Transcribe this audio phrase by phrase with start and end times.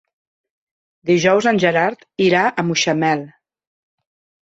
[1.09, 3.27] Dijous en Gerard irà a Mutxamel.